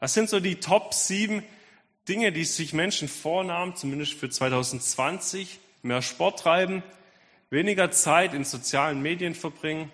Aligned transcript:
Was 0.00 0.14
sind 0.14 0.28
so 0.28 0.40
die 0.40 0.60
Top 0.60 0.92
sieben 0.94 1.42
Dinge, 2.08 2.32
die 2.32 2.44
sich 2.44 2.72
Menschen 2.72 3.08
vornahmen, 3.08 3.76
zumindest 3.76 4.14
für 4.14 4.28
2020? 4.28 5.60
Mehr 5.82 6.02
Sport 6.02 6.40
treiben, 6.40 6.82
weniger 7.50 7.90
Zeit 7.90 8.34
in 8.34 8.44
sozialen 8.44 9.00
Medien 9.00 9.34
verbringen, 9.34 9.92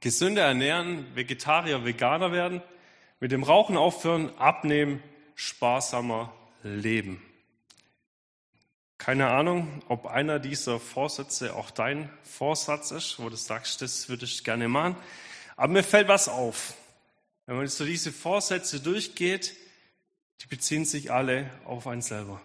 gesünder 0.00 0.42
ernähren, 0.42 1.06
Vegetarier, 1.14 1.84
Veganer 1.84 2.32
werden, 2.32 2.62
mit 3.20 3.32
dem 3.32 3.42
Rauchen 3.42 3.76
aufhören, 3.76 4.34
abnehmen, 4.38 5.02
sparsamer 5.34 6.32
leben. 6.62 7.22
Keine 8.96 9.28
Ahnung, 9.28 9.82
ob 9.88 10.06
einer 10.06 10.38
dieser 10.38 10.78
Vorsätze 10.78 11.54
auch 11.54 11.70
dein 11.70 12.10
Vorsatz 12.22 12.90
ist, 12.90 13.18
wo 13.18 13.28
du 13.28 13.36
sagst, 13.36 13.80
das 13.82 14.08
würde 14.08 14.24
ich 14.24 14.44
gerne 14.44 14.68
machen. 14.68 14.96
Aber 15.60 15.74
mir 15.74 15.84
fällt 15.84 16.08
was 16.08 16.26
auf. 16.26 16.72
Wenn 17.44 17.56
man 17.56 17.68
so 17.68 17.84
diese 17.84 18.12
Vorsätze 18.12 18.80
durchgeht, 18.80 19.54
die 20.40 20.46
beziehen 20.46 20.86
sich 20.86 21.12
alle 21.12 21.50
auf 21.66 21.86
einen 21.86 22.00
selber. 22.00 22.40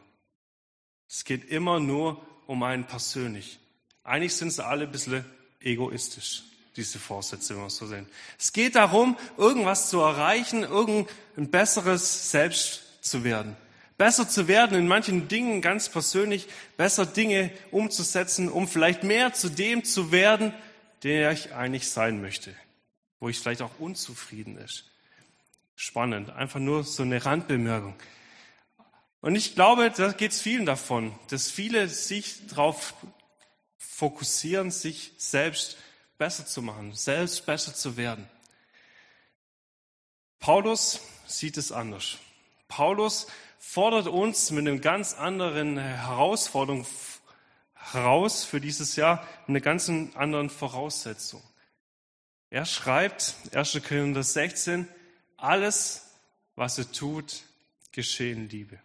Es 1.07 1.23
geht 1.23 1.49
immer 1.49 1.79
nur 1.79 2.21
um 2.45 2.61
einen 2.63 2.83
persönlich. 2.83 3.57
Eigentlich 4.03 4.35
sind 4.35 4.51
sie 4.51 4.65
alle 4.65 4.83
ein 4.83 4.91
bisschen 4.91 5.23
egoistisch, 5.61 6.43
diese 6.75 6.99
Vorsätze, 6.99 7.55
wenn 7.55 7.63
wir 7.63 7.69
so 7.69 7.87
sehen. 7.87 8.05
Es 8.37 8.51
geht 8.51 8.75
darum, 8.75 9.17
irgendwas 9.37 9.89
zu 9.89 10.01
erreichen, 10.01 10.63
irgendein 10.63 11.49
besseres 11.49 12.31
Selbst 12.31 12.81
zu 12.99 13.23
werden. 13.23 13.55
Besser 13.97 14.27
zu 14.27 14.49
werden 14.49 14.77
in 14.77 14.89
manchen 14.89 15.29
Dingen 15.29 15.61
ganz 15.61 15.87
persönlich, 15.87 16.49
besser 16.75 17.05
Dinge 17.05 17.49
umzusetzen, 17.71 18.49
um 18.49 18.67
vielleicht 18.67 19.03
mehr 19.03 19.31
zu 19.31 19.47
dem 19.47 19.85
zu 19.85 20.11
werden, 20.11 20.53
der 21.03 21.31
ich 21.31 21.53
eigentlich 21.53 21.89
sein 21.89 22.19
möchte 22.19 22.53
wo 23.19 23.29
ich 23.29 23.39
vielleicht 23.39 23.61
auch 23.61 23.79
unzufrieden 23.79 24.57
ist. 24.57 24.85
Spannend, 25.75 26.29
einfach 26.29 26.59
nur 26.59 26.83
so 26.83 27.03
eine 27.03 27.25
Randbemerkung. 27.25 27.95
Und 29.21 29.35
ich 29.35 29.55
glaube, 29.55 29.91
da 29.91 30.11
geht 30.11 30.31
es 30.31 30.41
vielen 30.41 30.65
davon, 30.65 31.17
dass 31.29 31.49
viele 31.49 31.87
sich 31.87 32.47
darauf 32.47 32.93
fokussieren, 33.77 34.71
sich 34.71 35.13
selbst 35.17 35.77
besser 36.17 36.45
zu 36.45 36.61
machen, 36.61 36.93
selbst 36.93 37.45
besser 37.45 37.73
zu 37.73 37.97
werden. 37.97 38.29
Paulus 40.39 41.01
sieht 41.25 41.57
es 41.57 41.71
anders. 41.71 42.17
Paulus 42.67 43.27
fordert 43.57 44.07
uns 44.07 44.51
mit 44.51 44.67
einer 44.67 44.77
ganz 44.79 45.13
anderen 45.13 45.77
Herausforderung 45.77 46.85
heraus 47.73 48.43
für 48.43 48.61
dieses 48.61 48.95
Jahr, 48.95 49.25
mit 49.47 49.49
einer 49.49 49.61
ganz 49.61 49.89
anderen 49.89 50.49
Voraussetzung. 50.49 51.41
Er 52.55 52.65
schreibt, 52.65 53.35
1. 53.51 53.81
Korinther 53.85 54.23
16, 54.23 54.87
alles, 55.35 56.09
was 56.55 56.77
er 56.77 56.89
tut, 56.89 57.43
geschehe 57.91 58.31
in 58.31 58.47
Liebe. 58.47 58.79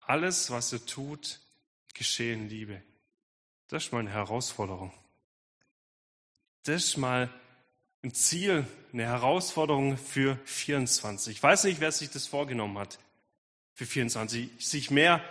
Alles, 0.00 0.50
was 0.50 0.72
er 0.72 0.86
tut, 0.86 1.40
geschehe 1.92 2.32
in 2.32 2.48
Liebe. 2.48 2.80
Das 3.68 3.84
ist 3.84 3.92
mal 3.92 3.98
eine 3.98 4.10
Herausforderung. 4.10 4.90
Das 6.62 6.82
ist 6.82 6.96
mal 6.96 7.28
ein 8.02 8.14
Ziel, 8.14 8.66
eine 8.94 9.04
Herausforderung 9.04 9.98
für 9.98 10.38
24. 10.46 11.36
Ich 11.36 11.42
weiß 11.42 11.64
nicht, 11.64 11.80
wer 11.80 11.92
sich 11.92 12.08
das 12.08 12.26
vorgenommen 12.26 12.78
hat 12.78 12.98
für 13.74 13.84
24, 13.84 14.48
sich 14.66 14.90
mehr 14.90 15.22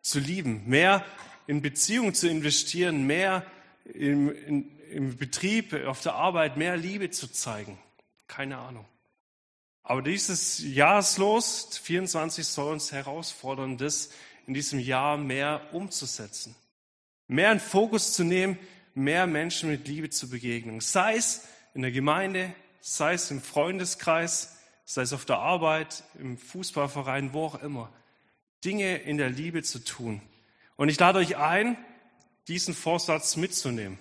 zu 0.00 0.20
lieben, 0.20 0.66
mehr 0.70 1.04
in 1.46 1.60
Beziehung 1.60 2.14
zu 2.14 2.30
investieren, 2.30 3.06
mehr 3.06 3.46
in, 3.84 4.28
in, 4.30 4.78
im 4.90 5.16
Betrieb, 5.16 5.74
auf 5.86 6.00
der 6.02 6.14
Arbeit 6.14 6.56
mehr 6.56 6.76
Liebe 6.76 7.10
zu 7.10 7.28
zeigen. 7.28 7.78
Keine 8.26 8.58
Ahnung. 8.58 8.86
Aber 9.82 10.02
dieses 10.02 10.62
Jahreslos 10.62 11.78
24 11.82 12.46
soll 12.46 12.72
uns 12.72 12.92
herausfordern, 12.92 13.78
das 13.78 14.10
in 14.46 14.54
diesem 14.54 14.78
Jahr 14.78 15.16
mehr 15.16 15.68
umzusetzen. 15.72 16.54
Mehr 17.26 17.52
in 17.52 17.60
Fokus 17.60 18.12
zu 18.12 18.24
nehmen, 18.24 18.58
mehr 18.94 19.26
Menschen 19.26 19.70
mit 19.70 19.88
Liebe 19.88 20.10
zu 20.10 20.28
begegnen. 20.28 20.80
Sei 20.80 21.16
es 21.16 21.46
in 21.74 21.82
der 21.82 21.90
Gemeinde, 21.90 22.54
sei 22.80 23.14
es 23.14 23.30
im 23.30 23.40
Freundeskreis, 23.40 24.56
sei 24.84 25.02
es 25.02 25.12
auf 25.12 25.24
der 25.24 25.38
Arbeit, 25.38 26.04
im 26.18 26.36
Fußballverein, 26.36 27.32
wo 27.32 27.46
auch 27.46 27.62
immer. 27.62 27.92
Dinge 28.64 28.98
in 28.98 29.16
der 29.16 29.30
Liebe 29.30 29.62
zu 29.62 29.78
tun. 29.80 30.20
Und 30.76 30.88
ich 30.88 30.98
lade 30.98 31.18
euch 31.18 31.36
ein, 31.36 31.76
diesen 32.48 32.74
Vorsatz 32.74 33.36
mitzunehmen 33.36 33.98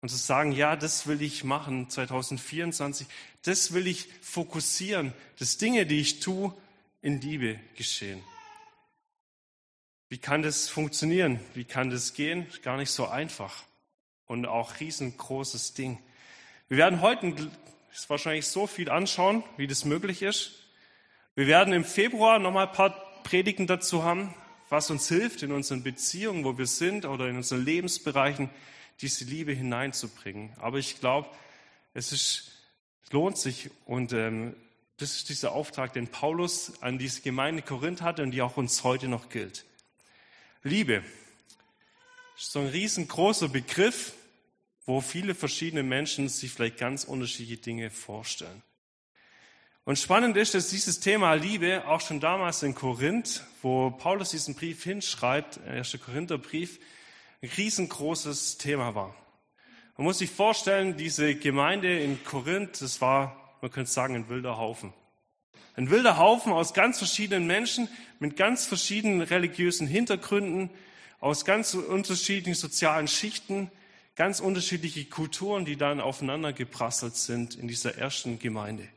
und 0.00 0.08
zu 0.08 0.16
sagen, 0.16 0.52
ja, 0.52 0.76
das 0.76 1.06
will 1.06 1.22
ich 1.22 1.44
machen 1.44 1.88
2024, 1.88 3.06
das 3.42 3.72
will 3.72 3.86
ich 3.86 4.08
fokussieren, 4.22 5.12
dass 5.38 5.58
Dinge, 5.58 5.86
die 5.86 6.00
ich 6.00 6.20
tue, 6.20 6.54
in 7.02 7.20
Liebe 7.20 7.58
geschehen. 7.76 8.22
Wie 10.08 10.18
kann 10.18 10.42
das 10.42 10.68
funktionieren? 10.68 11.40
Wie 11.54 11.64
kann 11.64 11.90
das 11.90 12.14
gehen? 12.14 12.46
Gar 12.62 12.76
nicht 12.76 12.90
so 12.90 13.08
einfach 13.08 13.64
und 14.26 14.46
auch 14.46 14.80
riesengroßes 14.80 15.74
Ding. 15.74 15.98
Wir 16.68 16.78
werden 16.78 17.00
heute 17.00 17.50
wahrscheinlich 18.08 18.46
so 18.46 18.66
viel 18.66 18.90
anschauen, 18.90 19.42
wie 19.56 19.66
das 19.66 19.84
möglich 19.84 20.22
ist. 20.22 20.52
Wir 21.34 21.46
werden 21.46 21.74
im 21.74 21.84
Februar 21.84 22.38
nochmal 22.38 22.68
ein 22.68 22.72
paar 22.72 23.22
Predigten 23.22 23.66
dazu 23.66 24.04
haben, 24.04 24.34
was 24.74 24.90
uns 24.90 25.08
hilft 25.08 25.42
in 25.44 25.52
unseren 25.52 25.84
Beziehungen, 25.84 26.44
wo 26.44 26.58
wir 26.58 26.66
sind 26.66 27.06
oder 27.06 27.28
in 27.28 27.36
unseren 27.36 27.64
Lebensbereichen, 27.64 28.50
diese 29.00 29.24
Liebe 29.24 29.52
hineinzubringen. 29.52 30.52
Aber 30.58 30.78
ich 30.78 30.98
glaube, 30.98 31.28
es 31.94 32.10
ist, 32.10 32.50
lohnt 33.10 33.38
sich 33.38 33.70
und 33.86 34.12
ähm, 34.12 34.56
Das 34.96 35.16
ist 35.16 35.28
dieser 35.28 35.52
Auftrag, 35.52 35.92
den 35.92 36.06
Paulus 36.06 36.80
an 36.80 36.98
diese 36.98 37.20
Gemeinde 37.20 37.62
Korinth 37.62 38.00
hatte 38.00 38.22
und 38.22 38.30
die 38.30 38.42
auch 38.42 38.56
uns 38.56 38.84
heute 38.84 39.08
noch 39.08 39.28
gilt. 39.28 39.64
Liebe 40.62 41.02
ist 42.36 42.52
so 42.52 42.60
ein 42.60 42.68
riesengroßer 42.68 43.48
Begriff, 43.48 44.12
wo 44.86 45.00
viele 45.00 45.34
verschiedene 45.34 45.82
Menschen 45.82 46.28
sich 46.28 46.52
vielleicht 46.52 46.78
ganz 46.78 47.04
unterschiedliche 47.04 47.60
Dinge 47.60 47.90
vorstellen. 47.90 48.62
Und 49.86 49.98
spannend 49.98 50.34
ist, 50.38 50.54
dass 50.54 50.68
dieses 50.68 51.00
Thema 51.00 51.34
Liebe 51.34 51.86
auch 51.86 52.00
schon 52.00 52.18
damals 52.18 52.62
in 52.62 52.74
Korinth, 52.74 53.44
wo 53.60 53.90
Paulus 53.90 54.30
diesen 54.30 54.54
Brief 54.54 54.82
hinschreibt, 54.82 55.60
1. 55.66 55.98
Korintherbrief, 56.02 56.80
ein 57.42 57.50
riesengroßes 57.54 58.56
Thema 58.56 58.94
war. 58.94 59.14
Man 59.98 60.06
muss 60.06 60.18
sich 60.18 60.30
vorstellen, 60.30 60.96
diese 60.96 61.34
Gemeinde 61.34 62.00
in 62.00 62.24
Korinth, 62.24 62.80
das 62.80 63.02
war, 63.02 63.58
man 63.60 63.70
könnte 63.70 63.90
sagen, 63.90 64.14
ein 64.14 64.28
wilder 64.30 64.56
Haufen. 64.56 64.94
Ein 65.76 65.90
wilder 65.90 66.16
Haufen 66.16 66.54
aus 66.54 66.72
ganz 66.72 66.96
verschiedenen 66.96 67.46
Menschen 67.46 67.88
mit 68.20 68.38
ganz 68.38 68.64
verschiedenen 68.64 69.20
religiösen 69.20 69.86
Hintergründen, 69.86 70.70
aus 71.20 71.44
ganz 71.44 71.74
unterschiedlichen 71.74 72.58
sozialen 72.58 73.06
Schichten, 73.06 73.70
ganz 74.16 74.40
unterschiedliche 74.40 75.04
Kulturen, 75.04 75.66
die 75.66 75.76
dann 75.76 76.00
aufeinander 76.00 76.54
geprasselt 76.54 77.16
sind 77.16 77.54
in 77.54 77.68
dieser 77.68 77.98
ersten 77.98 78.38
Gemeinde. 78.38 78.88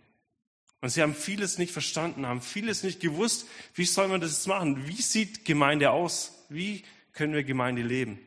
Und 0.82 0.90
sie 0.90 1.02
haben 1.02 1.16
vieles 1.16 1.58
nicht 1.58 1.72
verstanden, 1.72 2.28
haben 2.28 2.42
vieles 2.42 2.84
nicht 2.84 3.00
gewusst. 3.00 3.48
Wie 3.74 3.86
soll 3.86 4.08
man 4.08 4.22
das 4.22 4.32
jetzt 4.32 4.48
machen? 4.48 4.88
Wie 4.88 5.02
sieht 5.02 5.44
Gemeinde 5.44 5.92
aus? 5.92 6.46
Wie 6.50 6.84
können 7.14 7.34
wir 7.34 7.44
Gemeinde 7.44 7.82
leben? 7.82 8.20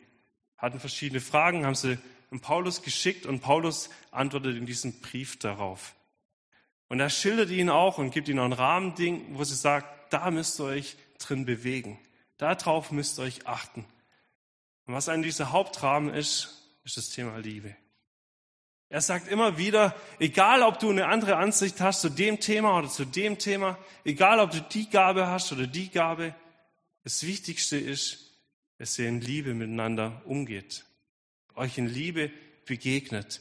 Hatten 0.59 0.81
verschiedene 0.81 1.21
Fragen, 1.21 1.65
haben 1.65 1.75
sie 1.77 1.99
an 2.31 2.41
Paulus 2.41 2.83
geschickt 2.83 3.27
und 3.27 3.41
Paulus 3.41 3.91
antwortet 4.11 4.57
in 4.57 4.67
diesem 4.67 5.01
Brief 5.01 5.39
darauf. 5.39 5.95
Und 6.89 6.99
er 6.99 7.11
schildert 7.11 7.51
ihnen 7.51 7.71
auch 7.71 7.99
und 7.99 8.11
gibt 8.11 8.29
ihnen 8.29 8.41
auch 8.41 8.45
ein 8.47 8.53
Rahmending, 8.53 9.39
wo 9.39 9.45
sie 9.45 9.55
sagt, 9.55 10.13
da 10.13 10.31
müsst 10.31 10.59
ihr 10.61 10.65
euch 10.65 10.97
drin 11.19 11.45
bewegen. 11.45 11.99
Darauf 12.37 12.91
müsst 12.91 13.19
ihr 13.19 13.23
euch 13.23 13.47
achten. 13.47 13.85
Und 14.87 14.95
was 14.95 15.09
ein 15.09 15.23
dieser 15.23 15.53
Hauptrahmen 15.53 16.13
ist, 16.13 16.69
ist 16.83 16.97
das 16.97 17.11
Thema 17.11 17.37
Liebe. 17.39 17.77
Er 18.93 19.01
sagt 19.01 19.29
immer 19.29 19.57
wieder, 19.57 19.95
egal 20.19 20.63
ob 20.63 20.81
du 20.81 20.91
eine 20.91 21.07
andere 21.07 21.37
Ansicht 21.37 21.81
hast 21.81 22.01
zu 22.01 22.09
dem 22.09 22.41
Thema 22.41 22.77
oder 22.77 22.89
zu 22.89 23.05
dem 23.05 23.39
Thema, 23.39 23.79
egal 24.05 24.41
ob 24.41 24.51
du 24.51 24.61
die 24.61 24.91
Gabe 24.91 25.29
hast 25.29 25.53
oder 25.53 25.69
die 25.69 25.91
Gabe, 25.91 26.35
das 27.05 27.25
Wichtigste 27.25 27.79
ist, 27.79 28.33
dass 28.79 28.99
ihr 28.99 29.09
in 29.09 29.21
Liebe 29.21 29.55
miteinander 29.55 30.21
umgeht, 30.25 30.85
euch 31.55 31.79
in 31.79 31.87
Liebe 31.87 32.33
begegnet. 32.67 33.41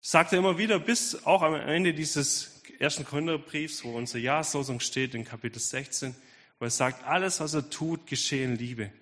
Sagt 0.00 0.32
er 0.32 0.38
immer 0.38 0.56
wieder, 0.56 0.78
bis 0.78 1.26
auch 1.26 1.42
am 1.42 1.54
Ende 1.54 1.92
dieses 1.92 2.62
ersten 2.78 3.04
Korintherbriefs, 3.04 3.82
wo 3.82 3.96
unsere 3.96 4.20
Jahrslosung 4.20 4.78
steht, 4.78 5.16
in 5.16 5.24
Kapitel 5.24 5.58
16, 5.58 6.14
wo 6.60 6.66
er 6.66 6.70
sagt, 6.70 7.04
alles, 7.08 7.40
was 7.40 7.54
er 7.54 7.70
tut, 7.70 8.06
geschehe 8.06 8.44
in 8.44 8.54
Liebe. 8.54 8.92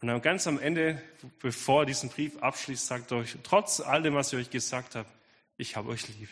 Und 0.00 0.08
dann 0.08 0.22
ganz 0.22 0.46
am 0.46 0.60
Ende, 0.60 1.02
bevor 1.40 1.82
er 1.82 1.86
diesen 1.86 2.08
Brief 2.08 2.38
abschließt, 2.38 2.86
sagt 2.86 3.10
er 3.10 3.18
euch, 3.18 3.36
trotz 3.42 3.80
all 3.80 4.02
dem, 4.02 4.14
was 4.14 4.32
ich 4.32 4.38
euch 4.38 4.50
gesagt 4.50 4.94
habe, 4.94 5.08
ich 5.56 5.74
habe 5.74 5.88
euch 5.90 6.06
lieb. 6.08 6.28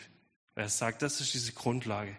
Er 0.55 0.69
sagt, 0.69 1.01
das 1.01 1.19
ist 1.19 1.33
diese 1.33 1.51
Grundlage. 1.51 2.15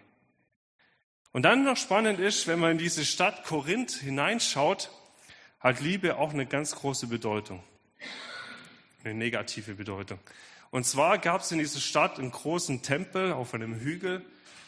Und 1.31 1.43
dann 1.43 1.63
noch 1.63 1.77
spannend 1.77 2.19
ist, 2.19 2.47
wenn 2.47 2.59
man 2.59 2.71
in 2.71 2.77
diese 2.77 3.03
Stadt 3.03 3.45
Korinth 3.45 3.91
hineinschaut, 3.91 4.91
hat 5.59 5.81
Liebe 5.81 6.17
auch 6.17 6.33
eine 6.33 6.45
ganz 6.45 6.75
große 6.75 7.07
Bedeutung. 7.07 7.63
Eine 9.03 9.13
negative 9.15 9.75
Bedeutung. 9.75 10.19
Und 10.71 10.85
zwar 10.85 11.17
gab 11.17 11.41
es 11.41 11.51
in 11.51 11.59
dieser 11.59 11.79
Stadt 11.79 12.19
einen 12.19 12.31
großen 12.31 12.81
Tempel 12.81 13.33
auf 13.33 13.53
einem 13.53 13.79
Hügel. 13.79 14.23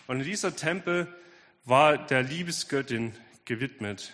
Und 0.08 0.20
in 0.20 0.26
dieser 0.26 0.56
Tempel 0.56 1.08
war 1.64 1.98
der 1.98 2.24
Liebesgöttin 2.24 3.14
gewidmet. 3.46 4.14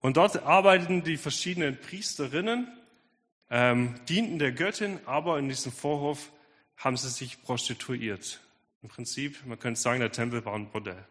Und 0.00 0.16
dort 0.16 0.42
arbeiteten 0.44 1.02
die 1.02 1.16
verschiedenen 1.16 1.80
Priesterinnen, 1.80 2.72
ähm, 3.50 3.94
dienten 4.08 4.38
der 4.38 4.52
Göttin, 4.52 5.00
aber 5.06 5.38
in 5.38 5.48
diesem 5.48 5.72
Vorhof 5.72 6.30
haben 6.76 6.96
sie 6.96 7.08
sich 7.08 7.42
prostituiert. 7.42 8.40
Im 8.82 8.88
Prinzip, 8.88 9.44
man 9.46 9.58
könnte 9.58 9.80
sagen, 9.80 10.00
der 10.00 10.12
Tempel 10.12 10.44
war 10.44 10.54
ein 10.54 10.70
Bordell. 10.70 11.04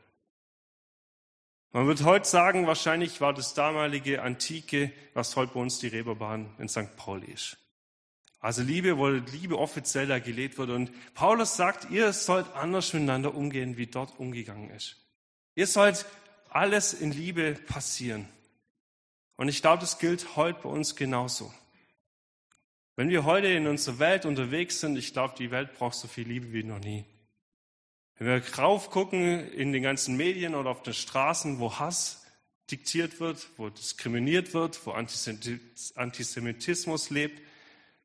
Man 1.74 1.86
wird 1.86 2.04
heute 2.06 2.28
sagen, 2.28 2.66
wahrscheinlich 2.66 3.20
war 3.20 3.34
das 3.34 3.54
damalige 3.54 4.22
Antike, 4.22 4.92
was 5.14 5.36
heute 5.36 5.54
bei 5.54 5.60
uns 5.60 5.80
die 5.80 5.88
Reberbahn 5.88 6.50
in 6.60 6.70
St. 6.70 6.96
Pauli 6.96 7.32
ist. 7.32 7.58
Also 8.40 8.62
Liebe, 8.62 8.98
wo 8.98 9.10
Liebe 9.10 9.58
offiziell 9.58 10.08
da 10.08 10.20
gelebt 10.20 10.58
wird. 10.58 10.70
Und 10.70 10.92
Paulus 11.14 11.58
sagt, 11.58 11.90
ihr 11.92 12.14
sollt 12.14 12.52
anders 12.56 12.94
miteinander 12.94 13.36
umgehen, 13.36 13.76
wie 13.78 13.88
dort 13.88 14.18
umgegangen 14.20 14.70
ist. 14.70 14.96
Ihr 15.56 15.68
sollt 15.68 16.06
alles 16.50 16.94
in 16.94 17.12
Liebe 17.12 17.54
passieren. 17.54 18.30
Und 19.38 19.48
ich 19.48 19.62
glaube, 19.62 19.80
das 19.80 20.00
gilt 20.00 20.36
heute 20.36 20.60
bei 20.64 20.70
uns 20.70 20.96
genauso. 20.96 21.54
Wenn 22.96 23.10
wir 23.10 23.24
heute 23.24 23.48
in 23.48 23.68
unserer 23.68 24.00
Welt 24.00 24.26
unterwegs 24.26 24.80
sind, 24.80 24.98
ich 24.98 25.14
glaube, 25.14 25.36
die 25.38 25.52
Welt 25.52 25.78
braucht 25.78 25.96
so 25.96 26.08
viel 26.08 26.28
Liebe 26.28 26.52
wie 26.52 26.64
noch 26.64 26.80
nie. 26.80 27.06
Wenn 28.18 28.28
wir 28.28 28.40
drauf 28.40 28.90
gucken 28.90 29.48
in 29.52 29.72
den 29.72 29.84
ganzen 29.84 30.18
Medien 30.18 30.56
oder 30.56 30.72
auf 30.72 30.82
den 30.82 30.96
Straßen, 30.96 31.60
wo 31.60 31.78
Hass 31.78 32.26
diktiert 32.72 33.20
wird, 33.20 33.48
wo 33.58 33.70
diskriminiert 33.70 34.56
wird, 34.56 34.84
wo 34.88 34.92
Antisemitismus 34.92 37.12
lebt, 37.12 37.40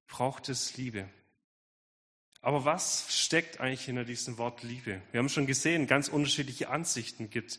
braucht 0.06 0.50
es 0.50 0.76
Liebe. 0.76 1.08
Aber 2.42 2.66
was 2.66 3.06
steckt 3.08 3.60
eigentlich 3.60 3.86
hinter 3.86 4.04
diesem 4.04 4.36
Wort 4.36 4.62
Liebe? 4.62 5.00
Wir 5.10 5.18
haben 5.18 5.30
schon 5.30 5.46
gesehen, 5.46 5.86
ganz 5.86 6.08
unterschiedliche 6.08 6.68
Ansichten 6.68 7.30
gibt. 7.30 7.58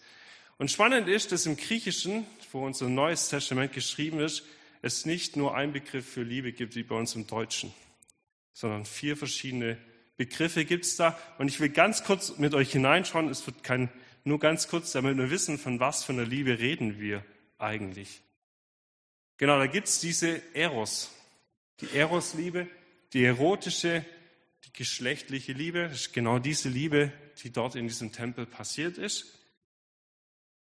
Und 0.58 0.72
spannend 0.72 1.08
ist, 1.08 1.32
dass 1.32 1.46
im 1.46 1.58
Griechischen, 1.58 2.26
wo 2.52 2.66
unser 2.66 2.90
Neues 2.90 3.30
Testament 3.30 3.74
geschrieben 3.74 4.20
ist, 4.20 4.44
es 4.82 5.06
nicht 5.06 5.36
nur 5.36 5.56
einen 5.56 5.74
Begriff 5.74 6.08
für 6.08 6.24
Liebe 6.24 6.52
gibt 6.52 6.76
wie 6.76 6.84
bei 6.84 6.96
uns 6.96 7.16
im 7.16 7.26
Deutschen, 7.26 7.74
sondern 8.54 8.86
vier 8.86 9.18
verschiedene 9.18 9.78
Begriffe 10.18 10.66
gibt 10.66 10.86
es 10.86 10.96
da. 10.96 11.18
Und 11.38 11.48
ich 11.48 11.60
will 11.60 11.70
ganz 11.70 12.04
kurz 12.04 12.38
mit 12.38 12.54
euch 12.54 12.72
hineinschauen. 12.72 13.30
Es 13.30 13.46
wird 13.48 13.64
kein, 13.64 13.90
nur 14.24 14.40
ganz 14.40 14.68
kurz, 14.68 14.92
damit 14.92 15.18
wir 15.18 15.32
wissen, 15.32 15.58
von 15.58 15.80
was 15.80 16.04
für 16.04 16.14
einer 16.14 16.26
Liebe 16.26 16.60
reden 16.60 17.00
wir 17.00 17.26
eigentlich. 17.58 18.22
Genau, 19.38 19.58
da 19.58 19.68
gibt 19.68 19.88
es 19.88 20.00
diese 20.00 20.42
Eros. 20.54 21.12
Die 21.82 21.90
Eros-Liebe, 21.96 22.68
die 23.14 23.24
erotische, 23.24 24.06
die 24.66 24.74
geschlechtliche 24.74 25.54
Liebe. 25.54 25.84
Das 25.84 26.02
ist 26.02 26.14
genau 26.14 26.40
diese 26.40 26.70
Liebe, 26.70 27.12
die 27.42 27.52
dort 27.52 27.76
in 27.76 27.88
diesem 27.88 28.12
Tempel 28.12 28.46
passiert 28.46 28.98
ist. 28.98 29.40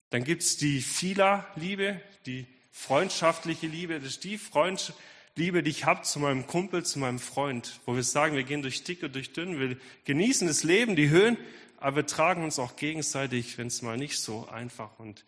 Dann 0.10 0.24
gibt 0.24 0.42
es 0.42 0.58
die 0.58 0.82
Phila-Liebe, 0.82 2.01
die 2.25 2.48
freundschaftliche 2.72 3.68
Liebe. 3.68 4.00
Das 4.00 4.10
ist 4.10 4.24
die 4.24 4.38
Freund 4.38 4.94
Liebe, 5.36 5.63
die 5.63 5.70
ich 5.70 5.86
habe 5.86 6.01
zu 6.01 6.20
meinem 6.20 6.48
Kumpel, 6.48 6.84
zu 6.84 7.00
meinem 7.00 7.20
Freund, 7.20 7.80
wo 7.86 7.96
wir 7.96 8.04
sagen, 8.04 8.36
wir 8.36 8.44
gehen 8.44 8.62
durch 8.62 8.84
dick 8.84 9.04
und 9.04 9.16
durch 9.16 9.32
dünn, 9.32 9.60
wir 9.60 9.78
genießen 10.04 10.48
das 10.48 10.63
Leben, 10.63 10.96
die 10.98 11.10
Höhen, 11.10 11.38
aber 11.78 11.98
wir 11.98 12.06
tragen 12.06 12.44
uns 12.44 12.60
auch 12.60 12.75
gegenseitig, 12.75 13.58
wenn 13.58 13.68
es 13.68 13.82
mal 13.82 13.96
nicht 13.98 14.20
so 14.20 14.50
einfach 14.50 15.00
und 15.00 15.24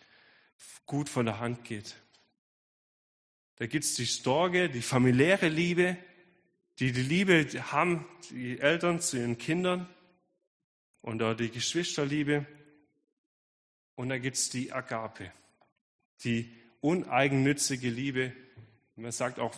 gut 0.85 1.07
von 1.07 1.25
der 1.25 1.39
Hand 1.39 1.63
geht. 1.63 1.95
Da 3.55 3.67
gibt 3.67 3.85
es 3.85 3.93
die 3.93 4.05
Storge, 4.05 4.69
die 4.69 4.81
familiäre 4.81 5.47
Liebe, 5.47 5.95
die 6.79 6.91
die 6.91 7.03
Liebe 7.03 7.45
haben, 7.71 8.05
die 8.31 8.59
Eltern 8.59 8.99
zu 8.99 9.17
ihren 9.17 9.37
Kindern 9.37 9.87
und 11.01 11.23
auch 11.23 11.35
die 11.35 11.51
Geschwisterliebe. 11.51 12.45
Und 14.01 14.09
da 14.09 14.17
gibt 14.17 14.35
es 14.35 14.49
die 14.49 14.73
Agape, 14.73 15.31
die 16.23 16.51
uneigennützige 16.79 17.87
Liebe. 17.87 18.33
Man 18.95 19.11
sagt 19.11 19.37
auch 19.37 19.53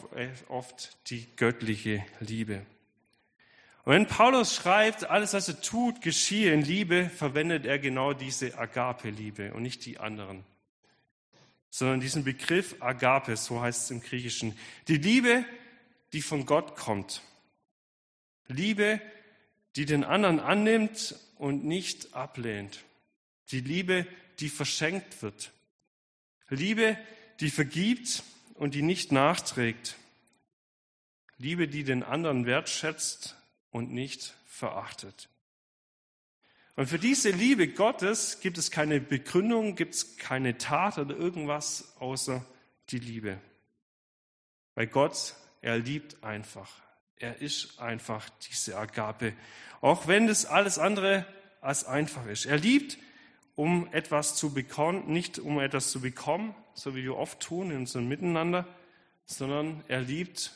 oft 0.50 0.98
die 1.10 1.34
göttliche 1.38 2.04
Liebe. 2.20 2.66
Und 3.86 3.94
wenn 3.94 4.06
Paulus 4.06 4.54
schreibt, 4.54 5.10
alles, 5.10 5.32
was 5.34 5.48
er 5.48 5.62
tut, 5.62 6.02
geschiehe 6.02 6.54
in 6.54 6.62
Liebe, 6.62 7.10
verwendet 7.10 7.66
er 7.66 7.80
genau 7.80 8.12
diese 8.12 8.58
Agape-Liebe 8.58 9.54
und 9.54 9.64
nicht 9.64 9.86
die 9.86 9.98
anderen, 9.98 10.44
sondern 11.70 12.02
diesen 12.02 12.26
Begriff 12.26 12.76
Agape, 12.82 13.38
so 13.38 13.62
heißt 13.62 13.84
es 13.84 13.92
im 13.92 14.02
Griechischen. 14.02 14.60
Die 14.90 14.98
Liebe, 14.98 15.46
die 16.12 16.22
von 16.22 16.46
Gott 16.46 16.76
kommt. 16.76 17.22
Liebe, 18.50 19.00
die 19.78 19.86
den 19.86 20.04
anderen 20.04 20.42
annimmt 20.42 21.16
und 21.38 21.64
nicht 21.64 22.14
ablehnt. 22.14 22.84
Die 23.52 23.62
Liebe, 23.62 24.06
die 24.06 24.23
verschenkt 24.50 25.22
wird. 25.22 25.52
Liebe, 26.50 26.98
die 27.40 27.50
vergibt 27.50 28.24
und 28.56 28.74
die 28.76 28.82
nicht 28.82 29.12
nachträgt. 29.12 29.96
Liebe, 31.38 31.68
die 31.68 31.84
den 31.84 32.04
anderen 32.04 32.46
wertschätzt 32.46 33.36
und 33.72 33.92
nicht 33.92 34.34
verachtet. 34.46 35.30
Und 36.76 36.88
für 36.88 37.00
diese 37.00 37.30
Liebe 37.30 37.68
Gottes 37.68 38.40
gibt 38.40 38.58
es 38.58 38.72
keine 38.72 39.00
Begründung, 39.00 39.76
gibt 39.76 39.94
es 39.94 40.18
keine 40.18 40.58
Tat 40.58 40.98
oder 40.98 41.16
irgendwas 41.16 41.96
außer 42.00 42.46
die 42.90 43.00
Liebe. 43.00 43.40
Weil 44.76 44.88
Gott, 44.88 45.36
er 45.62 45.78
liebt 45.78 46.24
einfach. 46.24 46.70
Er 47.18 47.42
ist 47.42 47.80
einfach 47.80 48.30
diese 48.50 48.78
Agape. 48.78 49.34
Auch 49.82 50.08
wenn 50.08 50.28
das 50.28 50.46
alles 50.46 50.80
andere 50.80 51.26
als 51.62 51.86
einfach 51.86 52.26
ist. 52.26 52.46
Er 52.46 52.58
liebt, 52.58 52.98
um 53.56 53.88
etwas 53.92 54.36
zu 54.36 54.54
bekommen, 54.54 55.12
nicht 55.12 55.40
um 55.40 55.60
etwas 55.60 55.92
zu 55.92 56.02
bekommen, 56.02 56.56
so 56.74 56.96
wie 56.96 57.04
wir 57.04 57.16
oft 57.16 57.40
tun 57.40 57.72
in 57.72 57.78
unserem 57.78 58.08
Miteinander, 58.08 58.68
sondern 59.26 59.84
er 59.88 60.02
liebt, 60.02 60.54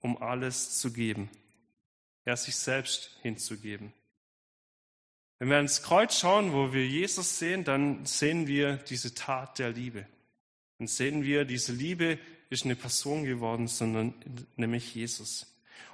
um 0.00 0.20
alles 0.22 0.78
zu 0.78 0.92
geben. 0.92 1.28
Er 2.24 2.36
sich 2.36 2.56
selbst 2.56 3.18
hinzugeben. 3.22 3.92
Wenn 5.38 5.50
wir 5.50 5.56
ans 5.56 5.82
Kreuz 5.82 6.18
schauen, 6.18 6.52
wo 6.52 6.72
wir 6.72 6.86
Jesus 6.86 7.38
sehen, 7.38 7.64
dann 7.64 8.04
sehen 8.04 8.46
wir 8.46 8.76
diese 8.76 9.14
Tat 9.14 9.58
der 9.58 9.70
Liebe. 9.70 10.06
Dann 10.78 10.88
sehen 10.88 11.22
wir, 11.22 11.44
diese 11.44 11.72
Liebe 11.72 12.18
ist 12.50 12.64
eine 12.64 12.76
Person 12.76 13.24
geworden, 13.24 13.68
sondern 13.68 14.14
nämlich 14.56 14.94
Jesus. 14.94 15.46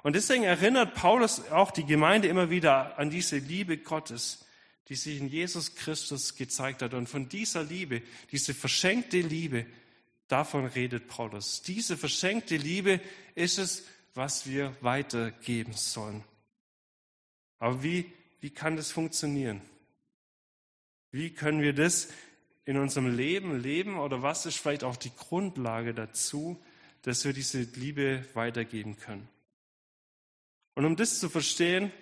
Und 0.02 0.16
deswegen 0.16 0.44
erinnert 0.44 0.94
Paulus 0.94 1.48
auch 1.50 1.70
die 1.70 1.84
Gemeinde 1.84 2.28
immer 2.28 2.50
wieder 2.50 2.98
an 2.98 3.10
diese 3.10 3.38
Liebe 3.38 3.78
Gottes, 3.78 4.43
die 4.88 4.96
sich 4.96 5.18
in 5.18 5.28
Jesus 5.28 5.74
Christus 5.74 6.36
gezeigt 6.36 6.82
hat. 6.82 6.94
Und 6.94 7.08
von 7.08 7.28
dieser 7.28 7.64
Liebe, 7.64 8.02
diese 8.30 8.54
verschenkte 8.54 9.20
Liebe, 9.20 9.66
davon 10.28 10.66
redet 10.66 11.08
Paulus. 11.08 11.62
Diese 11.62 11.96
verschenkte 11.96 12.56
Liebe 12.56 13.00
ist 13.34 13.58
es, 13.58 13.84
was 14.14 14.46
wir 14.46 14.76
weitergeben 14.80 15.72
sollen. 15.72 16.22
Aber 17.58 17.82
wie, 17.82 18.10
wie 18.40 18.50
kann 18.50 18.76
das 18.76 18.90
funktionieren? 18.90 19.60
Wie 21.10 21.30
können 21.30 21.62
wir 21.62 21.72
das 21.72 22.08
in 22.64 22.76
unserem 22.76 23.14
Leben 23.14 23.60
leben 23.60 23.98
oder 23.98 24.22
was 24.22 24.46
ist 24.46 24.58
vielleicht 24.58 24.84
auch 24.84 24.96
die 24.96 25.14
Grundlage 25.14 25.94
dazu, 25.94 26.60
dass 27.02 27.24
wir 27.24 27.32
diese 27.32 27.62
Liebe 27.62 28.24
weitergeben 28.34 28.98
können? 28.98 29.28
Und 30.74 30.84
um 30.84 30.96
das 30.96 31.20
zu 31.20 31.28
verstehen, 31.28 31.92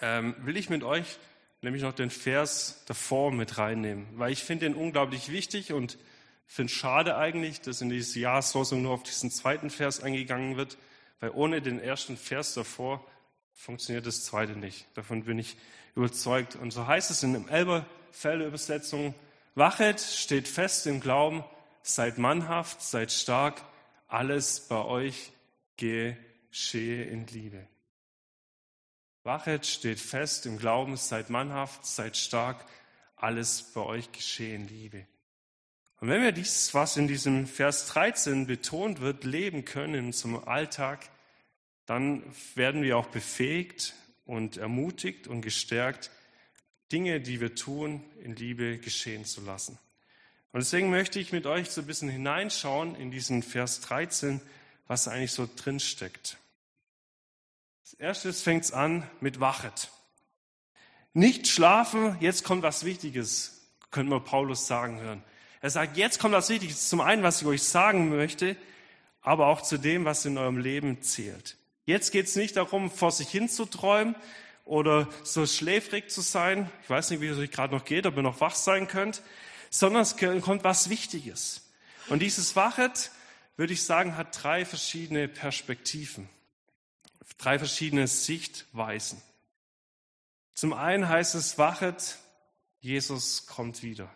ähm, 0.00 0.34
will 0.40 0.56
ich 0.56 0.70
mit 0.70 0.84
euch 0.84 1.18
nämlich 1.62 1.82
noch 1.82 1.92
den 1.92 2.10
Vers 2.10 2.82
davor 2.86 3.32
mit 3.32 3.58
reinnehmen, 3.58 4.06
weil 4.14 4.32
ich 4.32 4.42
finde 4.42 4.66
den 4.66 4.74
unglaublich 4.74 5.30
wichtig 5.30 5.72
und 5.72 5.98
finde 6.46 6.72
es 6.72 6.78
schade 6.78 7.16
eigentlich, 7.16 7.60
dass 7.60 7.80
in 7.80 7.90
dieser 7.90 8.20
Jahreslosung 8.20 8.82
nur 8.82 8.92
auf 8.92 9.02
diesen 9.02 9.30
zweiten 9.30 9.70
Vers 9.70 10.02
eingegangen 10.02 10.56
wird, 10.56 10.78
weil 11.20 11.30
ohne 11.30 11.62
den 11.62 11.78
ersten 11.78 12.16
Vers 12.16 12.54
davor 12.54 13.04
funktioniert 13.52 14.06
das 14.06 14.24
zweite 14.24 14.52
nicht. 14.52 14.86
Davon 14.94 15.24
bin 15.24 15.38
ich 15.38 15.56
überzeugt. 15.94 16.56
Und 16.56 16.72
so 16.72 16.86
heißt 16.86 17.10
es 17.10 17.22
in 17.22 17.32
der 17.34 17.52
Elberfelder 17.52 18.46
Übersetzung, 18.46 19.14
wachet, 19.54 20.00
steht 20.00 20.48
fest 20.48 20.86
im 20.86 21.00
Glauben, 21.00 21.44
seid 21.82 22.18
mannhaft, 22.18 22.82
seid 22.82 23.12
stark, 23.12 23.62
alles 24.08 24.60
bei 24.68 24.82
euch 24.82 25.32
geschehe 25.76 27.04
in 27.04 27.26
Liebe. 27.26 27.66
Wachet, 29.22 29.66
steht 29.66 30.00
fest 30.00 30.46
im 30.46 30.58
Glauben, 30.58 30.96
seid 30.96 31.28
mannhaft, 31.28 31.84
seid 31.84 32.16
stark, 32.16 32.64
alles 33.16 33.62
bei 33.74 33.82
euch 33.82 34.12
geschehe 34.12 34.54
in 34.54 34.66
Liebe. 34.66 35.06
Und 36.00 36.08
wenn 36.08 36.22
wir 36.22 36.32
dies, 36.32 36.72
was 36.72 36.96
in 36.96 37.06
diesem 37.06 37.46
Vers 37.46 37.86
13 37.86 38.46
betont 38.46 39.00
wird, 39.00 39.24
leben 39.24 39.66
können 39.66 40.06
unserem 40.06 40.36
Alltag, 40.48 41.10
dann 41.84 42.22
werden 42.54 42.82
wir 42.82 42.96
auch 42.96 43.08
befähigt 43.08 43.94
und 44.24 44.56
ermutigt 44.56 45.26
und 45.26 45.42
gestärkt, 45.42 46.10
Dinge, 46.90 47.20
die 47.20 47.40
wir 47.40 47.54
tun, 47.54 48.02
in 48.22 48.34
Liebe 48.34 48.78
geschehen 48.78 49.24
zu 49.26 49.42
lassen. 49.42 49.78
Und 50.52 50.60
deswegen 50.60 50.90
möchte 50.90 51.20
ich 51.20 51.32
mit 51.32 51.46
euch 51.46 51.70
so 51.70 51.82
ein 51.82 51.86
bisschen 51.86 52.08
hineinschauen 52.08 52.96
in 52.96 53.10
diesen 53.10 53.42
Vers 53.42 53.80
13, 53.82 54.40
was 54.86 55.06
eigentlich 55.06 55.32
so 55.32 55.48
drin 55.54 55.78
steckt. 55.78 56.38
Als 57.90 57.98
erstes 57.98 58.42
fängt 58.42 58.62
es 58.62 58.72
an 58.72 59.02
mit 59.20 59.40
Wachet. 59.40 59.90
Nicht 61.12 61.48
schlafen, 61.48 62.16
jetzt 62.20 62.44
kommt 62.44 62.62
was 62.62 62.84
Wichtiges, 62.84 63.68
könnte 63.90 64.10
man 64.10 64.22
Paulus 64.22 64.68
sagen 64.68 65.00
hören. 65.00 65.24
Er 65.60 65.70
sagt, 65.70 65.96
jetzt 65.96 66.20
kommt 66.20 66.32
was 66.32 66.50
Wichtiges. 66.50 66.88
Zum 66.88 67.00
einen, 67.00 67.24
was 67.24 67.40
ich 67.42 67.48
euch 67.48 67.64
sagen 67.64 68.10
möchte, 68.10 68.56
aber 69.22 69.48
auch 69.48 69.60
zu 69.60 69.76
dem, 69.76 70.04
was 70.04 70.24
in 70.24 70.38
eurem 70.38 70.58
Leben 70.58 71.02
zählt. 71.02 71.56
Jetzt 71.84 72.12
geht 72.12 72.26
es 72.26 72.36
nicht 72.36 72.56
darum, 72.56 72.92
vor 72.92 73.10
sich 73.10 73.28
hin 73.28 73.48
zu 73.48 73.64
träumen 73.64 74.14
oder 74.64 75.08
so 75.24 75.44
schläfrig 75.44 76.10
zu 76.10 76.20
sein. 76.20 76.70
Ich 76.84 76.90
weiß 76.90 77.10
nicht, 77.10 77.20
wie 77.20 77.26
es 77.26 77.38
euch 77.38 77.50
gerade 77.50 77.74
noch 77.74 77.84
geht, 77.84 78.06
ob 78.06 78.14
ihr 78.14 78.22
noch 78.22 78.40
wach 78.40 78.54
sein 78.54 78.86
könnt, 78.86 79.20
sondern 79.68 80.02
es 80.02 80.16
kommt 80.16 80.62
was 80.62 80.90
Wichtiges. 80.90 81.68
Und 82.08 82.22
dieses 82.22 82.54
Wachet, 82.54 83.10
würde 83.56 83.72
ich 83.72 83.82
sagen, 83.82 84.16
hat 84.16 84.44
drei 84.44 84.64
verschiedene 84.64 85.26
Perspektiven 85.26 86.28
drei 87.38 87.58
verschiedene 87.58 88.06
Sichtweisen. 88.06 89.20
Zum 90.54 90.72
einen 90.72 91.08
heißt 91.08 91.34
es, 91.34 91.58
wachet, 91.58 92.18
Jesus 92.80 93.46
kommt 93.46 93.82
wieder. 93.82 94.10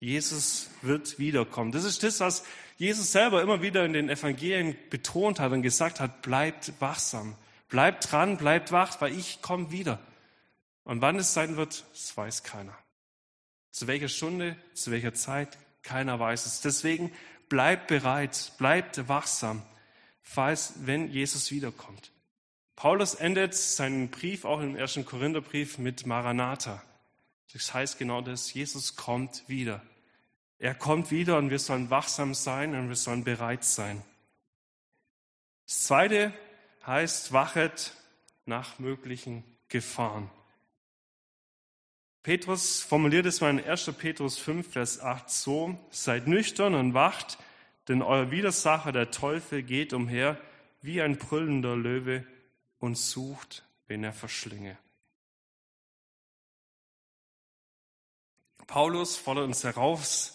Jesus 0.00 0.70
wird 0.82 1.18
wiederkommen. 1.18 1.72
Das 1.72 1.84
ist 1.84 2.02
das, 2.02 2.20
was 2.20 2.44
Jesus 2.76 3.10
selber 3.10 3.42
immer 3.42 3.62
wieder 3.62 3.84
in 3.84 3.92
den 3.92 4.08
Evangelien 4.08 4.76
betont 4.90 5.40
hat 5.40 5.52
und 5.52 5.62
gesagt 5.62 6.00
hat, 6.00 6.22
bleibt 6.22 6.72
wachsam, 6.80 7.34
bleibt 7.68 8.12
dran, 8.12 8.36
bleibt 8.36 8.70
wach, 8.70 9.00
weil 9.00 9.12
ich 9.12 9.42
komme 9.42 9.72
wieder. 9.72 9.98
Und 10.84 11.00
wann 11.02 11.16
es 11.16 11.34
sein 11.34 11.56
wird, 11.56 11.84
das 11.92 12.16
weiß 12.16 12.44
keiner. 12.44 12.76
Zu 13.70 13.86
welcher 13.86 14.08
Stunde, 14.08 14.56
zu 14.74 14.90
welcher 14.90 15.14
Zeit, 15.14 15.58
keiner 15.82 16.20
weiß 16.20 16.46
es. 16.46 16.60
Deswegen 16.60 17.12
bleibt 17.48 17.88
bereit, 17.88 18.52
bleibt 18.58 19.08
wachsam, 19.08 19.62
falls, 20.28 20.74
wenn 20.84 21.10
Jesus 21.10 21.50
wiederkommt. 21.50 22.12
Paulus 22.76 23.14
endet 23.14 23.54
seinen 23.54 24.10
Brief 24.10 24.44
auch 24.44 24.60
im 24.60 24.76
ersten 24.76 25.06
Korintherbrief 25.06 25.78
mit 25.78 26.06
Maranatha. 26.06 26.82
Das 27.52 27.72
heißt 27.72 27.98
genau 27.98 28.20
das, 28.20 28.52
Jesus 28.52 28.94
kommt 28.94 29.42
wieder. 29.48 29.82
Er 30.58 30.74
kommt 30.74 31.10
wieder 31.10 31.38
und 31.38 31.48
wir 31.48 31.58
sollen 31.58 31.88
wachsam 31.88 32.34
sein 32.34 32.74
und 32.74 32.88
wir 32.88 32.96
sollen 32.96 33.24
bereit 33.24 33.64
sein. 33.64 34.02
Das 35.66 35.84
zweite 35.84 36.32
heißt, 36.86 37.32
wachet 37.32 37.94
nach 38.44 38.78
möglichen 38.78 39.44
Gefahren. 39.68 40.30
Petrus 42.22 42.82
formuliert 42.82 43.24
es 43.24 43.40
mal 43.40 43.50
in 43.50 43.64
1. 43.64 43.92
Petrus 43.96 44.38
5, 44.38 44.72
Vers 44.72 45.00
8 45.00 45.30
so, 45.30 45.78
seid 45.90 46.26
nüchtern 46.26 46.74
und 46.74 46.92
wacht, 46.92 47.38
denn 47.88 48.02
euer 48.02 48.30
Widersacher, 48.30 48.92
der 48.92 49.10
Teufel, 49.10 49.62
geht 49.62 49.92
umher 49.92 50.38
wie 50.82 51.00
ein 51.02 51.16
brüllender 51.16 51.74
Löwe 51.74 52.24
und 52.78 52.96
sucht, 52.96 53.64
wen 53.86 54.04
er 54.04 54.12
verschlinge. 54.12 54.76
Paulus 58.66 59.16
fordert 59.16 59.46
uns 59.46 59.64
heraus, 59.64 60.34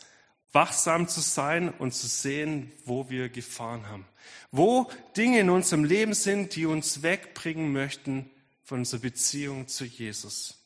wachsam 0.52 1.08
zu 1.08 1.22
sein 1.22 1.70
und 1.70 1.94
zu 1.94 2.08
sehen, 2.08 2.72
wo 2.86 3.10
wir 3.10 3.30
Gefahren 3.30 3.88
haben. 3.88 4.08
Wo 4.52 4.90
Dinge 5.16 5.40
in 5.40 5.50
unserem 5.50 5.84
Leben 5.84 6.14
sind, 6.14 6.56
die 6.56 6.66
uns 6.66 7.04
wegbringen 7.04 7.72
möchten 7.72 8.30
von 8.64 8.80
unserer 8.80 9.02
Beziehung 9.02 9.68
zu 9.68 9.86
Jesus. 9.86 10.60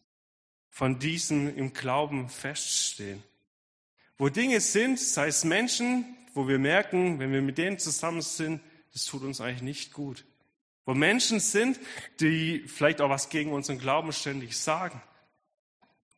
Von 0.70 1.00
diesem 1.00 1.56
im 1.56 1.74
Glauben 1.74 2.30
feststehen. 2.30 3.22
Wo 4.18 4.30
Dinge 4.30 4.62
sind, 4.62 5.00
sei 5.00 5.28
es 5.28 5.44
Menschen, 5.44 6.17
wo 6.38 6.48
wir 6.48 6.60
merken, 6.60 7.20
wenn 7.20 7.34
wir 7.34 7.42
mit 7.42 7.58
denen 7.58 7.80
zusammen 7.80 8.22
sind, 8.22 8.62
das 8.94 9.06
tut 9.06 9.24
uns 9.24 9.42
eigentlich 9.42 9.64
nicht 9.64 9.92
gut. 9.92 10.24
Wo 10.86 10.94
Menschen 10.94 11.40
sind, 11.40 11.80
die 12.20 12.60
vielleicht 12.68 13.02
auch 13.02 13.10
was 13.10 13.30
gegen 13.30 13.52
unseren 13.52 13.80
Glauben 13.80 14.14
ständig 14.14 14.56
sagen. 14.56 15.02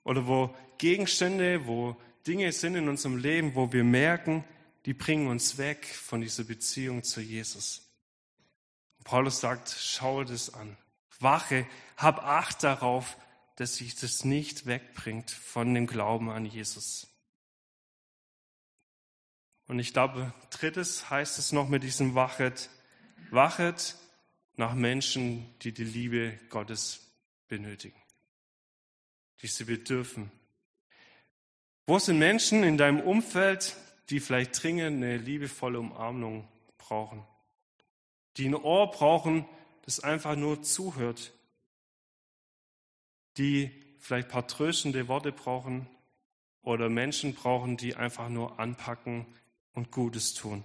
Oder 0.04 0.28
wo 0.28 0.54
Gegenstände, 0.78 1.66
wo 1.66 1.96
Dinge 2.28 2.52
sind 2.52 2.76
in 2.76 2.90
unserem 2.90 3.18
Leben, 3.18 3.56
wo 3.56 3.72
wir 3.74 3.84
merken, 3.84 4.44
die 4.86 4.94
bringen 4.94 5.28
uns 5.28 5.58
weg 5.58 5.86
von 5.86 6.22
dieser 6.22 6.44
Beziehung 6.44 7.04
zu 7.04 7.22
Jesus. 7.22 7.90
Paulus 9.06 9.40
sagt, 9.40 9.70
schau 9.70 10.24
das 10.24 10.54
an. 10.54 10.78
Wache, 11.20 11.66
hab 11.98 12.24
Acht 12.26 12.64
darauf, 12.64 13.18
dass 13.56 13.78
sich 13.78 13.96
das 13.96 14.26
nicht 14.26 14.66
wegbringt 14.66 15.32
von 15.32 15.74
dem 15.74 15.88
Glauben 15.88 16.30
an 16.30 16.46
Jesus. 16.46 17.09
Und 19.70 19.78
ich 19.78 19.94
glaube, 19.94 20.34
drittes 20.50 21.12
heißt 21.12 21.38
es 21.38 21.52
noch 21.52 21.70
mit 21.70 21.84
diesem 21.84 22.16
Wachet, 22.16 22.72
wachet 23.30 23.96
nach 24.56 24.74
Menschen, 24.74 25.46
die 25.62 25.72
die 25.72 25.84
Liebe 25.84 26.40
Gottes 26.50 27.08
benötigen, 27.48 28.02
die 29.44 29.48
sie 29.48 29.66
bedürfen. 29.66 30.32
Wo 31.86 32.00
sind 32.00 32.18
Menschen 32.18 32.64
in 32.64 32.80
deinem 32.80 33.00
Umfeld, 33.00 33.76
die 34.10 34.20
vielleicht 34.20 34.62
dringend 34.62 35.04
eine 35.04 35.18
liebevolle 35.18 35.80
Umarmung 35.80 36.48
brauchen, 36.80 37.24
die 38.38 38.48
ein 38.48 38.56
Ohr 38.56 38.90
brauchen, 38.90 39.46
das 39.84 40.00
einfach 40.00 40.36
nur 40.36 40.64
zuhört, 40.64 41.32
die 43.38 43.70
vielleicht 44.00 44.30
ein 44.30 44.32
paar 44.32 44.48
tröstende 44.48 45.08
Worte 45.08 45.32
brauchen 45.32 45.88
oder 46.64 46.90
Menschen 46.90 47.36
brauchen, 47.36 47.78
die 47.78 47.96
einfach 47.96 48.30
nur 48.30 48.60
anpacken 48.60 49.28
und 49.74 49.92
Gutes 49.92 50.34
tun. 50.34 50.64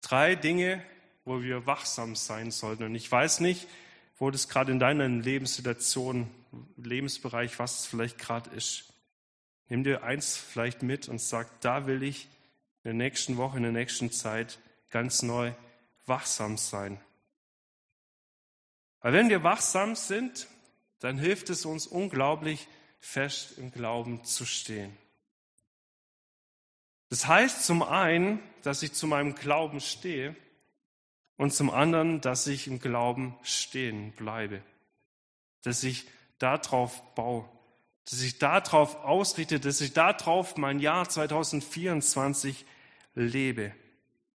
Drei 0.00 0.34
Dinge, 0.34 0.82
wo 1.24 1.42
wir 1.42 1.66
wachsam 1.66 2.16
sein 2.16 2.50
sollten. 2.50 2.84
Und 2.84 2.94
ich 2.94 3.10
weiß 3.10 3.40
nicht, 3.40 3.68
wo 4.16 4.30
das 4.30 4.48
gerade 4.48 4.72
in 4.72 4.78
deiner 4.78 5.08
Lebenssituation, 5.08 6.30
Lebensbereich, 6.76 7.58
was 7.58 7.80
es 7.80 7.86
vielleicht 7.86 8.18
gerade 8.18 8.50
ist. 8.50 8.92
Nimm 9.68 9.84
dir 9.84 10.02
eins 10.02 10.36
vielleicht 10.36 10.82
mit 10.82 11.08
und 11.08 11.20
sag, 11.20 11.60
da 11.60 11.86
will 11.86 12.02
ich 12.02 12.24
in 12.84 12.84
der 12.84 12.94
nächsten 12.94 13.36
Woche, 13.36 13.58
in 13.58 13.64
der 13.64 13.72
nächsten 13.72 14.10
Zeit 14.10 14.58
ganz 14.90 15.22
neu 15.22 15.52
wachsam 16.06 16.56
sein. 16.56 16.98
Weil 19.00 19.12
wenn 19.12 19.28
wir 19.28 19.42
wachsam 19.42 19.94
sind, 19.94 20.48
dann 21.00 21.18
hilft 21.18 21.50
es 21.50 21.64
uns 21.64 21.86
unglaublich 21.86 22.66
fest 22.98 23.58
im 23.58 23.70
Glauben 23.70 24.24
zu 24.24 24.44
stehen. 24.44 24.96
Das 27.10 27.26
heißt 27.26 27.64
zum 27.64 27.82
einen, 27.82 28.40
dass 28.62 28.82
ich 28.82 28.92
zu 28.92 29.06
meinem 29.06 29.34
Glauben 29.34 29.80
stehe 29.80 30.36
und 31.36 31.52
zum 31.54 31.70
anderen, 31.70 32.20
dass 32.20 32.46
ich 32.46 32.66
im 32.66 32.80
Glauben 32.80 33.36
stehen 33.42 34.12
bleibe, 34.12 34.62
dass 35.62 35.84
ich 35.84 36.06
darauf 36.38 37.02
baue, 37.14 37.48
dass 38.04 38.20
ich 38.22 38.38
darauf 38.38 38.96
ausrichte, 39.04 39.60
dass 39.60 39.80
ich 39.80 39.92
darauf 39.92 40.56
mein 40.56 40.80
Jahr 40.80 41.08
2024 41.08 42.66
lebe, 43.14 43.74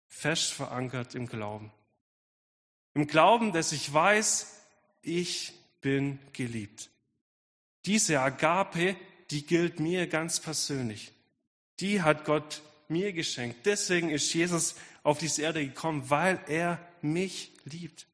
fest 0.06 0.52
verankert 0.52 1.14
im 1.14 1.26
Glauben. 1.26 1.72
Im 2.94 3.06
Glauben, 3.06 3.52
dass 3.52 3.72
ich 3.72 3.92
weiß, 3.92 4.60
ich 5.02 5.52
bin 5.80 6.18
geliebt. 6.32 6.90
Diese 7.84 8.20
Agape, 8.20 8.96
die 9.30 9.46
gilt 9.46 9.80
mir 9.80 10.06
ganz 10.06 10.40
persönlich. 10.40 11.12
Die 11.80 12.02
hat 12.02 12.24
Gott 12.24 12.62
mir 12.88 13.12
geschenkt. 13.12 13.66
Deswegen 13.66 14.10
ist 14.10 14.32
Jesus 14.32 14.74
auf 15.02 15.18
diese 15.18 15.42
Erde 15.42 15.64
gekommen, 15.64 16.10
weil 16.10 16.40
er 16.48 16.78
mich 17.02 17.52
liebt. 17.64 18.06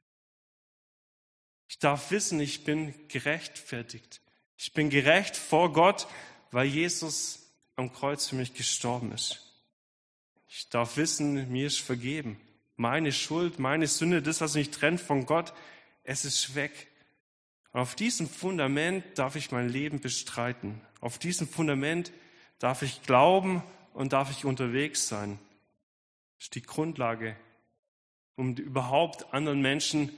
Ich 1.68 1.78
darf 1.78 2.11
wissen, 2.11 2.40
ich 2.40 2.64
bin 2.64 2.94
gerechtfertigt. 3.09 4.21
Ich 4.56 4.73
bin 4.73 4.90
gerecht 4.90 5.37
vor 5.37 5.73
Gott, 5.73 6.06
weil 6.50 6.66
Jesus 6.66 7.50
am 7.76 7.92
Kreuz 7.92 8.28
für 8.28 8.37
mich 8.37 8.54
gestorben 8.54 9.12
ist. 9.12 9.40
Ich 10.49 10.68
darf 10.68 10.97
wissen, 10.97 11.50
mir 11.50 11.66
ist 11.66 11.80
vergeben. 11.80 12.40
Meine 12.76 13.12
Schuld, 13.12 13.59
meine 13.59 13.87
Sünde, 13.87 14.23
das, 14.23 14.40
was 14.40 14.54
mich 14.54 14.71
trennt 14.71 15.00
von 15.00 15.26
Gott, 15.26 15.52
es 16.04 16.25
ist 16.25 16.54
weg. 16.54 16.88
Und 17.73 17.80
auf 17.80 17.97
diesem 17.97 18.28
Fundament 18.28 19.04
darf 19.18 19.35
ich 19.35 19.50
mein 19.50 19.68
Leben 19.68 20.00
bestreiten. 20.00 20.80
Auf 21.00 21.18
diesem 21.18 21.49
Fundament 21.49 22.12
darf 22.58 22.82
ich 22.82 23.02
glauben 23.02 23.62
und 23.92 24.12
darf 24.12 24.30
ich 24.30 24.44
unterwegs 24.44 25.08
sein. 25.08 25.38
Das 26.38 26.46
ist 26.46 26.54
die 26.54 26.62
Grundlage, 26.62 27.37
um 28.37 28.54
überhaupt 28.56 29.32
anderen 29.32 29.61
Menschen 29.61 30.11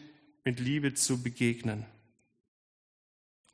mit 0.45 0.61
Liebe 0.61 0.95
zu 0.95 1.23
begegnen. 1.23 1.85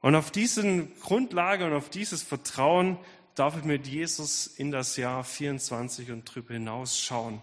Und 0.00 0.14
auf 0.14 0.30
diese 0.30 0.86
Grundlage 1.00 1.64
und 1.64 1.72
auf 1.72 1.88
dieses 1.88 2.22
Vertrauen 2.22 2.98
darf 3.34 3.56
ich 3.56 3.64
mit 3.64 3.86
Jesus 3.86 4.46
in 4.46 4.70
das 4.70 4.96
Jahr 4.96 5.24
24 5.24 6.10
und 6.10 6.28
darüber 6.28 6.54
hinaus 6.54 7.00
schauen. 7.00 7.40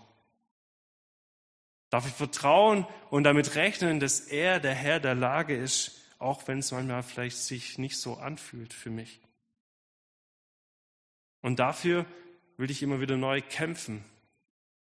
Darf 1.90 2.06
ich 2.06 2.14
vertrauen 2.14 2.86
und 3.10 3.24
damit 3.24 3.56
rechnen, 3.56 4.00
dass 4.00 4.20
er 4.20 4.60
der 4.60 4.76
Herr 4.76 5.00
der 5.00 5.16
Lage 5.16 5.56
ist, 5.56 6.00
auch 6.20 6.48
wenn 6.48 6.60
es 6.60 6.72
manchmal 6.72 7.02
vielleicht 7.02 7.38
sich 7.38 7.78
nicht 7.78 7.98
so 7.98 8.18
anfühlt 8.18 8.74
für 8.74 8.92
mich. 8.92 9.20
Und 11.42 11.60
dafür 11.60 12.06
will 12.58 12.72
ich 12.72 12.84
immer 12.84 13.00
wieder 13.00 13.18
neu 13.18 13.42
kämpfen, 13.42 14.04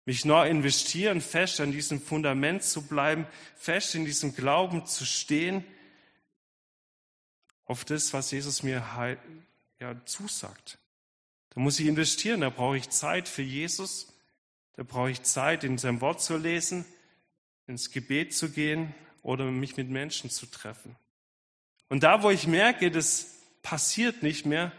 mich 0.04 0.24
neu 0.24 0.48
investieren, 0.48 1.20
fest 1.20 1.60
an 1.60 1.72
diesem 1.72 2.00
Fundament 2.00 2.62
zu 2.62 2.86
bleiben, 2.86 3.26
fest 3.56 3.94
in 3.96 4.04
diesem 4.04 4.34
Glauben 4.34 4.86
zu 4.86 5.04
stehen, 5.04 5.64
auf 7.64 7.84
das, 7.84 8.12
was 8.12 8.30
Jesus 8.30 8.62
mir 8.62 8.84
ja, 9.80 10.04
zusagt. 10.04 10.78
Da 11.50 11.60
muss 11.60 11.80
ich 11.80 11.86
investieren, 11.86 12.42
da 12.42 12.50
brauche 12.50 12.76
ich 12.76 12.90
Zeit 12.90 13.28
für 13.28 13.42
Jesus, 13.42 14.12
da 14.74 14.84
brauche 14.84 15.10
ich 15.10 15.22
Zeit, 15.22 15.64
in 15.64 15.78
seinem 15.78 16.00
Wort 16.00 16.22
zu 16.22 16.36
lesen, 16.36 16.84
ins 17.66 17.90
Gebet 17.90 18.34
zu 18.34 18.50
gehen 18.50 18.94
oder 19.22 19.46
mich 19.46 19.76
mit 19.76 19.88
Menschen 19.88 20.30
zu 20.30 20.46
treffen. 20.46 20.94
Und 21.88 22.04
da, 22.04 22.22
wo 22.22 22.30
ich 22.30 22.46
merke, 22.46 22.90
das 22.92 23.38
passiert 23.62 24.22
nicht 24.22 24.46
mehr, 24.46 24.70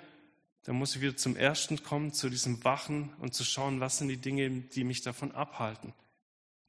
dann 0.68 0.76
muss 0.76 0.98
ich 0.98 1.02
wieder 1.02 1.16
zum 1.16 1.38
Ersten 1.38 1.82
kommen, 1.82 2.12
zu 2.12 2.30
diesem 2.30 2.62
Wachen 2.66 3.14
und 3.20 3.34
zu 3.34 3.46
schauen, 3.46 3.80
was 3.80 4.00
sind 4.00 4.10
die 4.10 4.18
Dinge, 4.18 4.50
die 4.50 4.84
mich 4.84 5.02
davon 5.02 5.32
abhalten, 5.32 5.94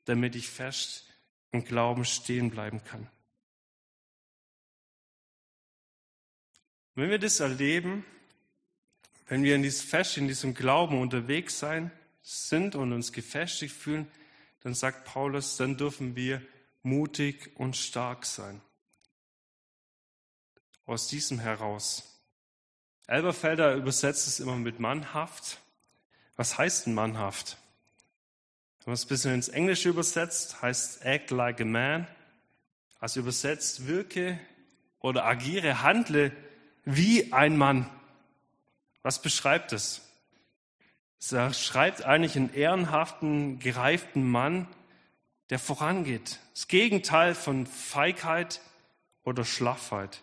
damit 0.05 0.37
ich 0.37 0.49
fest 0.49 1.05
im 1.51 1.65
Glauben 1.65 2.05
stehen 2.05 2.49
bleiben 2.49 2.85
kann. 2.85 3.11
Wenn 6.95 7.11
wir 7.11 7.19
das 7.19 7.41
erleben, 7.41 8.05
wenn 9.27 9.43
wir 9.43 9.57
in 9.57 9.65
diesem 9.65 9.89
fest 9.89 10.17
in 10.17 10.29
diesem 10.29 10.55
Glauben 10.55 11.01
unterwegs 11.01 11.59
sein 11.59 11.91
sind 12.23 12.77
und 12.77 12.93
uns 12.93 13.13
gefestigt 13.13 13.75
fühlen, 13.75 14.07
dann 14.61 14.75
sagt 14.75 15.07
Paulus, 15.07 15.57
dann 15.57 15.77
dürfen 15.77 16.15
wir 16.15 16.41
mutig 16.85 17.51
und 17.57 17.77
stark 17.77 18.27
sein 18.27 18.61
aus 20.87 21.09
diesem 21.09 21.41
heraus. 21.41 22.18
Elberfelder 23.09 23.75
übersetzt 23.75 24.27
es 24.27 24.39
immer 24.39 24.57
mit 24.57 24.81
mannhaft. 24.81 25.59
Was 26.37 26.59
heißt 26.59 26.87
denn 26.87 26.95
mannhaft? 26.95 27.57
Wenn 28.81 28.93
man 28.93 28.95
es 28.95 29.07
ein 29.07 29.09
bisschen 29.09 29.35
ins 29.35 29.49
Englische 29.49 29.89
übersetzt, 29.89 30.61
heißt 30.61 31.05
act 31.05 31.31
like 31.31 31.61
a 31.61 31.65
man. 31.65 32.07
Also 33.01 33.21
übersetzt 33.21 33.87
wirke 33.87 34.39
oder 35.01 35.25
agiere, 35.25 35.83
handle 35.83 36.33
wie 36.85 37.33
ein 37.33 37.57
Mann. 37.57 37.89
Was 39.03 39.23
beschreibt 39.23 39.73
es? 39.73 40.03
Es 41.19 41.65
schreibt 41.65 42.05
eigentlich 42.05 42.37
einen 42.37 42.53
ehrenhaften, 42.53 43.59
gereiften 43.59 44.31
Mann, 44.31 44.69
der 45.49 45.59
vorangeht. 45.59 46.41
Das 46.53 46.69
Gegenteil 46.69 47.35
von 47.35 47.67
Feigheit 47.67 48.61
oder 49.25 49.47
Schlaffheit. 49.47 50.23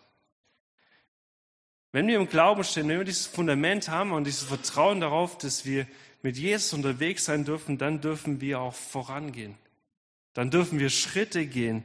Wenn 1.96 2.08
wir 2.08 2.18
im 2.18 2.28
Glauben 2.28 2.62
stehen, 2.62 2.90
wenn 2.90 2.98
wir 2.98 3.06
dieses 3.06 3.26
Fundament 3.26 3.88
haben 3.88 4.12
und 4.12 4.24
dieses 4.24 4.42
Vertrauen 4.42 5.00
darauf, 5.00 5.38
dass 5.38 5.64
wir 5.64 5.86
mit 6.20 6.36
Jesus 6.36 6.74
unterwegs 6.74 7.24
sein 7.24 7.46
dürfen, 7.46 7.78
dann 7.78 8.02
dürfen 8.02 8.42
wir 8.42 8.60
auch 8.60 8.74
vorangehen. 8.74 9.54
Dann 10.34 10.50
dürfen 10.50 10.78
wir 10.78 10.90
Schritte 10.90 11.46
gehen, 11.46 11.84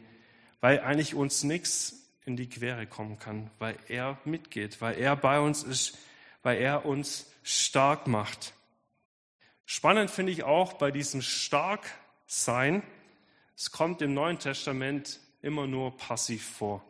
weil 0.60 0.82
eigentlich 0.82 1.16
uns 1.16 1.46
nichts 1.46 2.12
in 2.26 2.36
die 2.36 2.50
Quere 2.50 2.88
kommen 2.88 3.20
kann, 3.20 3.52
weil 3.58 3.78
er 3.88 4.18
mitgeht, 4.26 4.82
weil 4.82 4.98
er 4.98 5.16
bei 5.16 5.40
uns 5.40 5.64
ist, 5.64 5.98
weil 6.44 6.58
er 6.58 6.86
uns 6.86 7.32
stark 7.42 8.08
macht. 8.08 8.52
Spannend 9.66 10.12
finde 10.12 10.34
ich 10.34 10.44
auch 10.44 10.74
bei 10.74 10.92
diesem 10.92 11.22
Starksein, 11.22 12.84
es 13.56 13.72
kommt 13.72 14.02
im 14.02 14.14
Neuen 14.14 14.40
Testament 14.40 15.22
immer 15.42 15.68
nur 15.68 15.96
passiv 15.96 16.46
vor. 16.46 16.84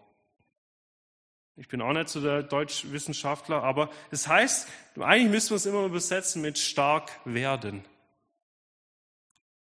Ich 1.57 1.67
bin 1.67 1.81
auch 1.81 1.93
nicht 1.93 2.09
so 2.09 2.21
der 2.21 2.43
Deutschwissenschaftler, 2.43 3.61
aber 3.63 3.89
es 4.09 4.27
heißt, 4.27 4.67
eigentlich 4.99 5.31
müssen 5.31 5.49
wir 5.51 5.57
es 5.57 5.65
immer 5.65 5.85
übersetzen 5.85 6.41
mit 6.41 6.57
stark 6.57 7.11
werden. 7.25 7.83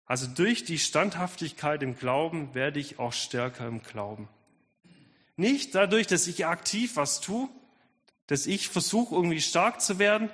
Also 0.06 0.26
durch 0.26 0.64
die 0.64 0.78
Standhaftigkeit 0.78 1.82
im 1.82 1.96
Glauben 1.96 2.54
werde 2.54 2.78
ich 2.78 2.98
auch 2.98 3.12
stärker 3.12 3.66
im 3.66 3.82
Glauben. 3.82 4.28
Nicht 5.36 5.74
dadurch, 5.74 6.06
dass 6.06 6.26
ich 6.26 6.46
aktiv 6.46 6.96
was 6.96 7.20
tue, 7.20 7.48
dass 8.26 8.46
ich 8.46 8.68
versuche, 8.68 9.14
irgendwie 9.14 9.40
stark 9.40 9.80
zu 9.80 9.98
werden, 9.98 10.30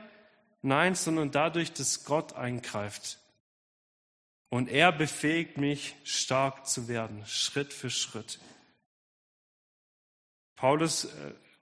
nein, 0.63 0.95
sondern 0.95 1.31
dadurch, 1.31 1.73
dass 1.73 2.05
Gott 2.05 2.35
eingreift. 2.35 3.19
Und 4.49 4.69
er 4.69 4.93
befähigt 4.93 5.57
mich, 5.57 5.95
stark 6.05 6.67
zu 6.67 6.89
werden, 6.89 7.25
Schritt 7.25 7.73
für 7.73 7.91
Schritt. 7.91 8.41
Paulus 10.61 11.07
äh, 11.07 11.09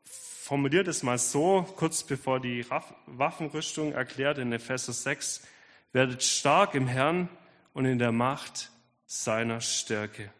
formuliert 0.02 0.88
es 0.88 1.04
mal 1.04 1.18
so, 1.18 1.62
kurz 1.76 2.02
bevor 2.02 2.40
die 2.40 2.66
Waffenrüstung 3.06 3.92
erklärt 3.92 4.38
in 4.38 4.52
Epheser 4.52 4.92
6, 4.92 5.46
werdet 5.92 6.24
stark 6.24 6.74
im 6.74 6.88
Herrn 6.88 7.28
und 7.74 7.84
in 7.84 8.00
der 8.00 8.10
Macht 8.10 8.72
seiner 9.06 9.60
Stärke. 9.60 10.32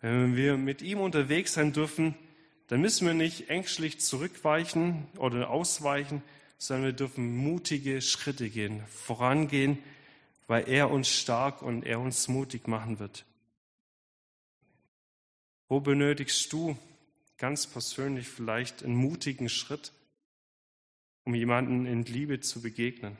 Wenn 0.00 0.36
wir 0.36 0.56
mit 0.56 0.80
ihm 0.80 1.00
unterwegs 1.00 1.54
sein 1.54 1.72
dürfen, 1.72 2.14
dann 2.68 2.80
müssen 2.80 3.08
wir 3.08 3.14
nicht 3.14 3.50
ängstlich 3.50 3.98
zurückweichen 3.98 5.08
oder 5.16 5.50
ausweichen, 5.50 6.22
sondern 6.58 6.84
wir 6.84 6.92
dürfen 6.92 7.36
mutige 7.36 8.00
Schritte 8.00 8.50
gehen, 8.50 8.84
vorangehen, 8.86 9.82
weil 10.46 10.68
er 10.68 10.92
uns 10.92 11.08
stark 11.08 11.60
und 11.60 11.84
er 11.84 11.98
uns 11.98 12.28
mutig 12.28 12.68
machen 12.68 13.00
wird. 13.00 13.24
Wo 15.68 15.80
benötigst 15.80 16.52
du 16.52 16.78
ganz 17.36 17.66
persönlich 17.66 18.28
vielleicht 18.28 18.82
einen 18.82 18.96
mutigen 18.96 19.48
Schritt, 19.48 19.92
um 21.24 21.34
jemanden 21.34 21.84
in 21.84 22.04
Liebe 22.04 22.40
zu 22.40 22.62
begegnen? 22.62 23.18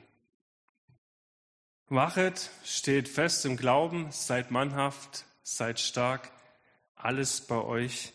Wachet, 1.87 2.49
steht 2.65 3.07
fest 3.07 3.45
im 3.45 3.55
Glauben, 3.55 4.11
seid 4.11 4.51
mannhaft, 4.51 5.25
seid 5.43 5.79
stark, 5.79 6.31
alles 6.95 7.41
bei 7.41 7.61
euch 7.61 8.13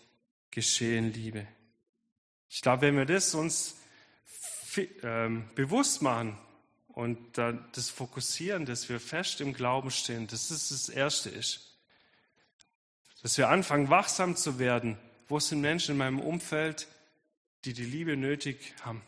geschehen, 0.51 1.13
Liebe. 1.13 1.47
Ich 2.49 2.61
glaube, 2.61 2.83
wenn 2.83 2.97
wir 2.97 3.07
das 3.07 3.35
uns 3.35 3.77
ähm, 5.03 5.49
bewusst 5.55 6.03
machen 6.03 6.39
und 6.89 7.39
dann 7.39 7.69
das 7.73 7.91
fokussieren, 7.91 8.67
dass 8.67 8.89
wir 8.89 9.01
fest 9.01 9.41
im 9.41 9.53
Glauben 9.55 9.91
stehen, 9.91 10.27
dass 10.27 10.49
das 10.49 10.69
das 10.69 10.89
Erste 10.89 11.31
ist. 11.31 11.64
Dass 13.25 13.39
wir 13.39 13.49
anfangen, 13.49 13.89
wachsam 13.89 14.37
zu 14.37 14.59
werden. 14.59 14.99
Wo 15.29 15.41
sind 15.41 15.63
Menschen 15.63 15.93
in 15.93 15.97
meinem 15.97 16.21
Umfeld, 16.21 16.87
die 17.65 17.73
die 17.73 17.87
Liebe 17.87 18.19
nötig 18.19 18.75
haben? 18.83 19.01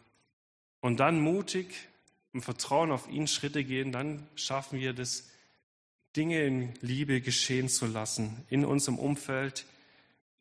Und 0.81 1.01
dann 1.01 1.21
mutig 1.21 1.67
im 2.33 2.41
Vertrauen 2.41 2.93
auf 2.93 3.11
ihn 3.11 3.29
Schritte 3.29 3.63
gehen, 3.63 3.93
dann 3.93 4.27
schaffen 4.35 4.81
wir 4.81 4.95
das, 4.95 5.29
Dinge 6.17 6.43
in 6.45 6.73
Liebe 6.81 7.21
geschehen 7.21 7.69
zu 7.69 7.85
lassen 7.85 8.43
in 8.49 8.65
unserem 8.65 8.99
Umfeld 8.99 9.67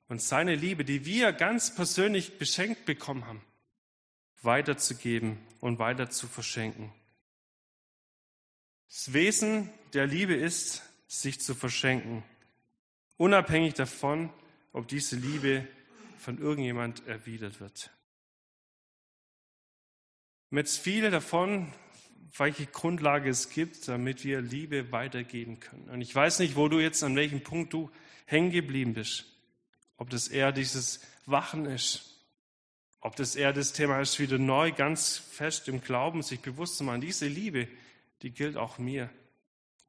und 0.07 0.21
seine 0.21 0.55
Liebe, 0.55 0.85
die 0.85 1.05
wir 1.05 1.33
ganz 1.33 1.75
persönlich 1.75 2.37
beschenkt 2.37 2.85
bekommen 2.85 3.27
haben, 3.27 3.41
weiterzugeben 4.41 5.37
und 5.59 5.77
weiter 5.77 6.09
zu 6.09 6.27
verschenken. 6.27 6.93
Das 8.87 9.11
Wesen 9.11 9.69
der 9.93 10.07
Liebe 10.07 10.33
ist, 10.33 10.81
sich 11.09 11.41
zu 11.41 11.53
verschenken, 11.53 12.23
unabhängig 13.17 13.73
davon, 13.73 14.29
ob 14.73 14.87
diese 14.87 15.15
Liebe 15.15 15.67
von 16.17 16.37
irgendjemand 16.37 17.07
erwidert 17.07 17.59
wird. 17.59 17.91
Mit 20.49 20.69
viel 20.69 21.09
davon, 21.11 21.73
welche 22.37 22.65
Grundlage 22.65 23.29
es 23.29 23.49
gibt, 23.49 23.87
damit 23.87 24.23
wir 24.23 24.41
Liebe 24.41 24.91
weitergeben 24.91 25.59
können. 25.59 25.89
Und 25.89 26.01
ich 26.01 26.13
weiß 26.13 26.39
nicht, 26.39 26.55
wo 26.55 26.67
du 26.67 26.79
jetzt, 26.79 27.03
an 27.03 27.15
welchem 27.15 27.41
Punkt 27.41 27.73
du 27.73 27.89
hängen 28.25 28.51
geblieben 28.51 28.93
bist. 28.93 29.25
Ob 29.97 30.09
das 30.09 30.27
eher 30.27 30.51
dieses 30.51 30.99
Wachen 31.25 31.65
ist, 31.65 32.15
ob 33.05 33.15
das 33.15 33.35
eher 33.35 33.53
das 33.53 33.71
Thema 33.71 34.01
ist, 34.01 34.19
wieder 34.19 34.39
neu 34.39 34.71
ganz 34.71 35.17
fest 35.17 35.67
im 35.67 35.79
Glauben 35.79 36.23
sich 36.23 36.39
bewusst 36.39 36.77
zu 36.77 36.83
machen. 36.83 37.01
Diese 37.01 37.27
Liebe, 37.27 37.67
die 38.23 38.31
gilt 38.31 38.57
auch 38.57 38.79
mir. 38.79 39.09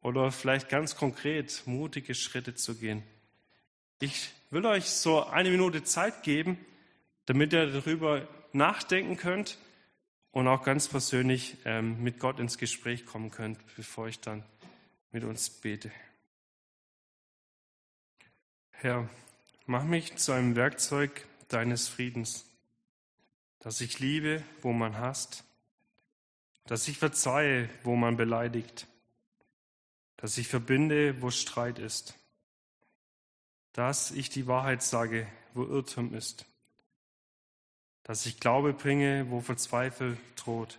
Oder 0.02 0.30
vielleicht 0.30 0.68
ganz 0.68 0.96
konkret 0.96 1.62
mutige 1.64 2.14
Schritte 2.14 2.54
zu 2.54 2.76
gehen. 2.76 3.02
Ich 3.98 4.30
will 4.50 4.66
euch 4.66 4.90
so 4.90 5.24
eine 5.24 5.50
Minute 5.50 5.82
Zeit 5.82 6.22
geben, 6.22 6.58
damit 7.24 7.54
ihr 7.54 7.66
darüber 7.72 8.28
nachdenken 8.52 9.16
könnt 9.16 9.58
und 10.32 10.48
auch 10.48 10.62
ganz 10.62 10.88
persönlich 10.88 11.56
ähm, 11.64 12.02
mit 12.02 12.18
Gott 12.18 12.38
ins 12.38 12.58
Gespräch 12.58 13.06
kommen 13.06 13.30
könnt, 13.30 13.58
bevor 13.74 14.06
ich 14.08 14.20
dann 14.20 14.44
mit 15.12 15.24
uns 15.24 15.48
bete. 15.48 15.90
Herr, 18.70 19.08
mach 19.64 19.84
mich 19.84 20.16
zu 20.16 20.32
einem 20.32 20.56
Werkzeug 20.56 21.26
deines 21.48 21.88
Friedens, 21.88 22.44
dass 23.60 23.80
ich 23.80 23.98
liebe, 23.98 24.42
wo 24.60 24.74
man 24.74 24.98
hasst, 24.98 25.44
dass 26.66 26.86
ich 26.86 26.98
verzeihe, 26.98 27.70
wo 27.82 27.96
man 27.96 28.18
beleidigt, 28.18 28.86
dass 30.18 30.36
ich 30.36 30.48
verbinde, 30.48 31.22
wo 31.22 31.30
Streit 31.30 31.78
ist, 31.78 32.14
dass 33.76 34.10
ich 34.10 34.28
die 34.28 34.46
Wahrheit 34.46 34.82
sage, 34.82 35.26
wo 35.54 35.64
Irrtum 35.64 36.14
ist 36.14 36.44
dass 38.06 38.24
ich 38.24 38.38
Glaube 38.38 38.72
bringe, 38.72 39.28
wo 39.30 39.40
Verzweifel 39.40 40.16
droht, 40.36 40.78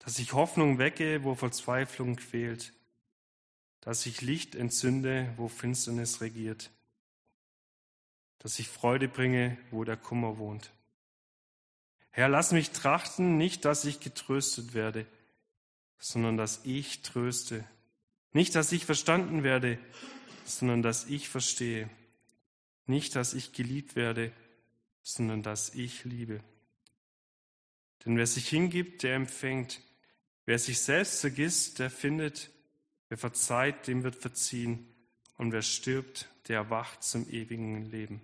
dass 0.00 0.18
ich 0.18 0.32
Hoffnung 0.32 0.78
wecke, 0.78 1.22
wo 1.22 1.36
Verzweiflung 1.36 2.16
quält, 2.16 2.72
dass 3.82 4.04
ich 4.04 4.20
Licht 4.20 4.56
entzünde, 4.56 5.32
wo 5.36 5.46
Finsternis 5.46 6.20
regiert, 6.20 6.72
dass 8.40 8.58
ich 8.58 8.66
Freude 8.66 9.06
bringe, 9.06 9.56
wo 9.70 9.84
der 9.84 9.96
Kummer 9.96 10.38
wohnt. 10.38 10.72
Herr, 12.10 12.28
lass 12.28 12.50
mich 12.50 12.72
trachten, 12.72 13.36
nicht, 13.36 13.64
dass 13.64 13.84
ich 13.84 14.00
getröstet 14.00 14.74
werde, 14.74 15.06
sondern 16.00 16.36
dass 16.36 16.62
ich 16.64 17.02
tröste. 17.02 17.62
Nicht, 18.32 18.56
dass 18.56 18.72
ich 18.72 18.86
verstanden 18.86 19.44
werde, 19.44 19.78
sondern 20.48 20.82
dass 20.82 21.06
ich 21.06 21.28
verstehe. 21.28 21.90
Nicht, 22.86 23.16
dass 23.16 23.34
ich 23.34 23.52
geliebt 23.52 23.96
werde, 23.96 24.32
sondern 25.02 25.42
dass 25.42 25.74
ich 25.74 26.04
liebe. 26.04 26.42
Denn 28.04 28.16
wer 28.16 28.26
sich 28.26 28.48
hingibt, 28.48 29.02
der 29.02 29.16
empfängt. 29.16 29.82
Wer 30.46 30.58
sich 30.58 30.80
selbst 30.80 31.20
vergisst, 31.20 31.78
der 31.78 31.90
findet. 31.90 32.50
Wer 33.08 33.18
verzeiht, 33.18 33.86
dem 33.86 34.02
wird 34.04 34.16
verziehen. 34.16 34.88
Und 35.36 35.52
wer 35.52 35.62
stirbt, 35.62 36.28
der 36.48 36.56
erwacht 36.56 37.02
zum 37.02 37.28
ewigen 37.28 37.84
Leben. 37.84 38.20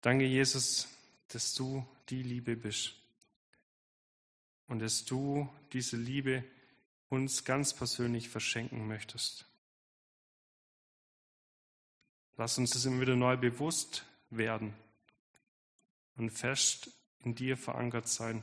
Danke, 0.00 0.24
Jesus, 0.24 0.88
dass 1.28 1.54
du 1.54 1.86
die 2.08 2.22
Liebe 2.22 2.56
bist. 2.56 2.94
Und 4.66 4.78
dass 4.78 5.04
du 5.04 5.48
diese 5.72 5.96
Liebe 5.96 6.44
uns 7.10 7.44
ganz 7.44 7.74
persönlich 7.74 8.28
verschenken 8.28 8.86
möchtest. 8.86 9.49
Lass 12.40 12.56
uns 12.56 12.70
das 12.70 12.86
immer 12.86 13.02
wieder 13.02 13.16
neu 13.16 13.36
bewusst 13.36 14.06
werden 14.30 14.72
und 16.16 16.30
fest 16.30 16.90
in 17.22 17.34
dir 17.34 17.58
verankert 17.58 18.08
sein. 18.08 18.42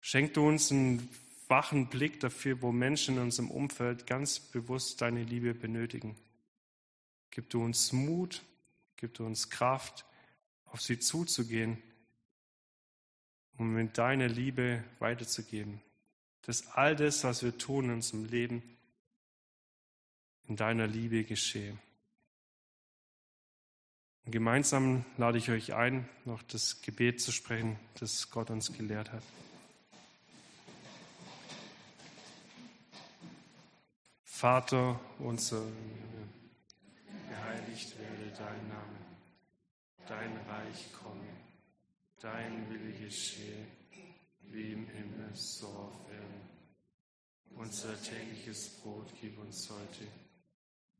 Schenk 0.00 0.34
du 0.34 0.44
uns 0.44 0.72
einen 0.72 1.08
wachen 1.46 1.86
Blick 1.90 2.18
dafür, 2.18 2.60
wo 2.60 2.72
Menschen 2.72 3.18
in 3.18 3.22
unserem 3.22 3.52
Umfeld 3.52 4.08
ganz 4.08 4.40
bewusst 4.40 5.00
deine 5.00 5.22
Liebe 5.22 5.54
benötigen. 5.54 6.16
Gib 7.30 7.50
du 7.50 7.62
uns 7.62 7.92
Mut, 7.92 8.42
gib 8.96 9.14
du 9.14 9.24
uns 9.24 9.48
Kraft, 9.48 10.04
auf 10.64 10.82
sie 10.82 10.98
zuzugehen, 10.98 11.80
um 13.58 13.74
mit 13.74 13.96
deiner 13.96 14.26
Liebe 14.26 14.82
weiterzugeben. 14.98 15.80
Dass 16.42 16.66
all 16.66 16.96
das, 16.96 17.22
was 17.22 17.44
wir 17.44 17.56
tun 17.56 17.84
in 17.84 17.90
unserem 17.92 18.24
Leben, 18.24 18.75
in 20.48 20.56
deiner 20.56 20.86
Liebe 20.86 21.24
geschehe. 21.24 21.76
Und 24.24 24.32
gemeinsam 24.32 25.04
lade 25.16 25.38
ich 25.38 25.50
euch 25.50 25.74
ein, 25.74 26.08
noch 26.24 26.42
das 26.42 26.82
Gebet 26.82 27.20
zu 27.20 27.30
sprechen, 27.30 27.78
das 28.00 28.30
Gott 28.30 28.50
uns 28.50 28.72
gelehrt 28.72 29.12
hat. 29.12 29.22
Vater 34.24 35.00
unser, 35.18 35.62
geheiligt 37.28 37.98
werde 37.98 38.32
dein 38.36 38.68
Name, 38.68 38.98
dein 40.06 40.36
Reich 40.48 40.92
komme, 40.92 41.26
dein 42.20 42.68
Wille 42.68 42.92
geschehe, 42.98 43.64
wie 44.42 44.72
im 44.72 44.86
Himmel, 44.88 45.30
so 45.34 45.68
auf 45.68 46.10
Erden. 46.10 46.50
Unser 47.56 48.00
tägliches 48.02 48.68
Brot 48.80 49.06
gib 49.20 49.38
uns 49.38 49.70
heute 49.70 50.06